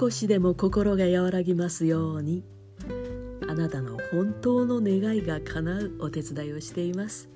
[0.00, 2.42] 少しでも心が和らぎますように。
[3.46, 7.28] あなたの本当の願いが叶うお手伝いをしています。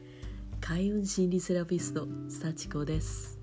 [0.62, 3.38] 開運心理セラピスト幸子です。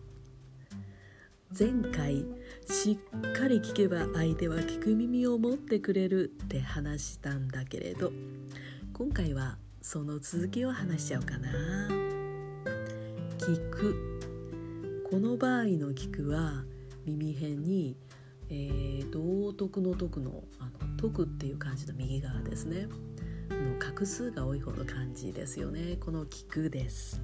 [1.55, 2.25] 前回
[2.67, 8.11] しっかり聞けば相手は聞く耳を持ってくれるって話したんだけれど
[8.93, 11.51] 今回はその続きを話しちゃおうかな。
[13.37, 14.19] 聞く。
[15.11, 16.63] この場合の聞くは
[17.05, 17.97] 耳辺に、
[18.53, 22.87] えー、道徳の徳のあの徳っていう漢字の右側ですね。
[23.49, 25.95] の画数が多い方の漢字ですよね。
[25.99, 27.21] この聞くです、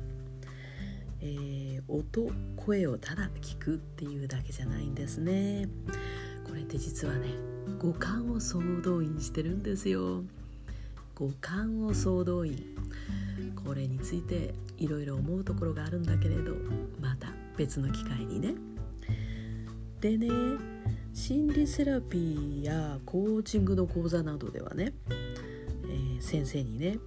[1.19, 5.67] えー、音声をただ聞くっていうだけじゃないんですね。
[6.47, 7.27] これって実はね
[7.77, 10.23] 五感を総動員してるんですよ。
[11.15, 12.57] 五感を総動員。
[13.65, 16.53] これについていろいろ思うところがあるんだけれど
[17.01, 18.55] また別の機会にね。
[19.99, 20.29] でね
[21.17, 26.99] 心理セラピーやコーチングの講座などではね、えー、先生にね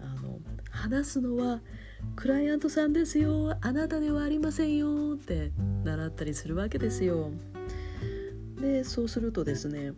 [0.00, 0.38] あの
[0.70, 1.60] 話すのは
[2.16, 5.52] クライアントさんですよあなたではありませんよって
[5.84, 7.30] 習ったりするわけですよ。
[8.62, 9.92] でそうするとですね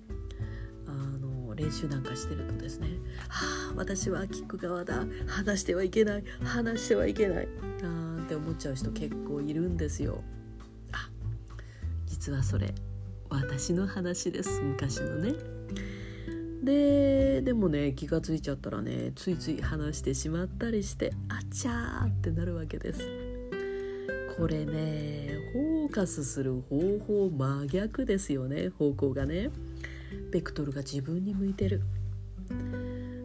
[0.89, 2.89] あの練習なんかしてるとですね
[3.29, 7.49] 「はあ私は聞く側だ話してはいけない話してはいけない」
[7.85, 10.21] あって思っちゃう人結構いるんですよ。
[10.91, 11.09] あ
[12.07, 12.75] 実はそれ
[13.31, 15.35] 私の話です昔のね。
[16.63, 23.01] ででもね気が付いちゃったらねついつい話してしまったりしてあちゃーってなるわけです。
[24.37, 29.51] これねフォーカスする方法真逆ですよね方向がね。
[30.31, 31.83] ベクトルが自分に向いてる、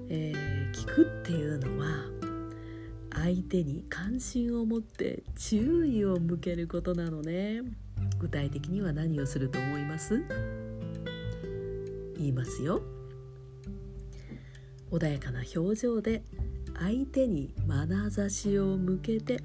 [0.09, 1.87] えー、聞くっていうのは
[3.11, 7.61] 相手に関心を持って注意を向けることなのね。
[8.25, 10.23] 具体的には何をすると思います？
[12.17, 12.81] 言いますよ。
[14.91, 16.23] 穏やかな表情で
[16.79, 19.43] 相手に眼差しを向けて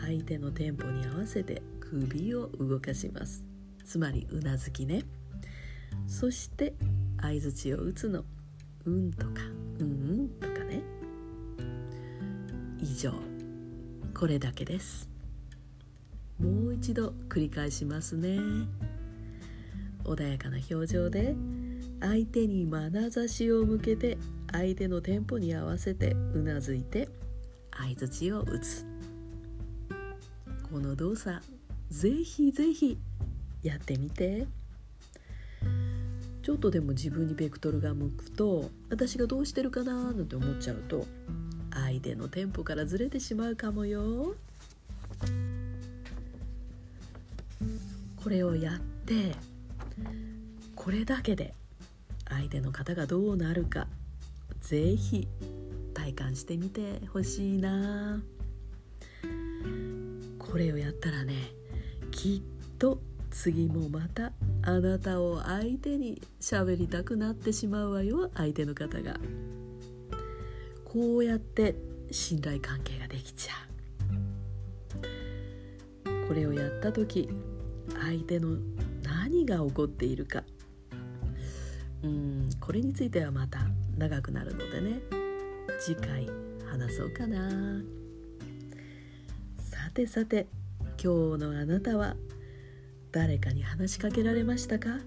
[0.00, 3.44] 相手のテンポに合わせて首を動かします。
[3.84, 5.02] つまりうなずきね。
[6.06, 6.74] そして
[7.20, 8.24] 相づちを打つの
[8.86, 9.32] 「うん」とか
[9.80, 9.92] 「うんう
[10.22, 10.80] ん」とかね。
[12.78, 13.12] 以上。
[14.14, 15.09] これだけです。
[16.40, 18.38] もう一度繰り返しますね。
[20.04, 21.36] 穏やかな表情で
[22.00, 24.16] 相手に眼差しを向けて
[24.50, 27.08] 相手のテンポに合わせてうなずいて
[27.76, 28.86] 相づちを打つ。
[30.72, 31.40] この動作
[31.90, 32.98] ぜひぜひ
[33.62, 34.46] やってみて。
[36.42, 41.06] ちょっとでも自分にベクトルが向くと私がどうしてるかななんて思っちゃうと
[41.70, 44.34] 相手のテンポからずれてしまうかもよ。
[48.22, 49.34] これをやって
[50.74, 51.54] これだけで
[52.28, 53.86] 相手の方がどうなるか
[54.60, 55.28] 是非
[55.94, 58.22] 体感してみてほしいな。
[60.38, 61.34] これをやったらね
[62.10, 63.00] きっと
[63.30, 64.32] 次もまた
[64.62, 69.16] あなたを相手に喋りたくなってしまうわよ相手の方が。
[70.84, 71.76] こうやって
[72.10, 73.60] 信頼関係ができちゃう。
[76.26, 77.28] これをやった時
[77.98, 78.56] 相手の
[79.02, 80.44] 何が起こっているか。
[82.02, 83.60] うんこれについてはまた
[83.98, 85.00] 長くなるのでね。
[85.80, 86.26] 次回
[86.66, 87.82] 話そうかな。
[89.58, 90.46] さてさて
[91.02, 92.16] 今日のあなたは
[93.12, 94.98] 誰かに話しかけられましたか？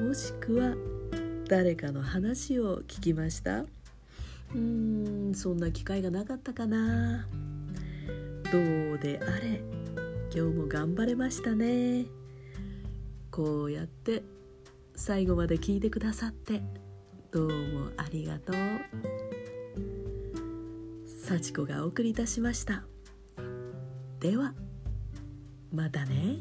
[0.00, 0.74] もしくは
[1.48, 3.60] 誰かの話を聞きました？
[3.60, 7.26] うーんそんな機会がなかったかな。
[8.52, 9.62] どうであれ。
[10.36, 12.04] 今日も頑張れましたね。
[13.30, 14.22] こうやって
[14.94, 16.60] 最後まで聞いてくださって
[17.30, 17.54] どうも
[17.96, 18.56] ありがとう。
[21.06, 22.84] 幸子がお送りいたしました。
[24.20, 24.52] では
[25.72, 26.40] またね。